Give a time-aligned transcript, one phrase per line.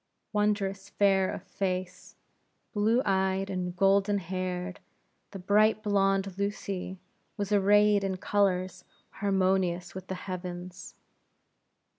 [0.33, 2.15] Wondrous fair of face,
[2.73, 4.79] blue eyed, and golden haired,
[5.29, 6.99] the bright blonde, Lucy,
[7.37, 10.95] was arrayed in colors harmonious with the heavens.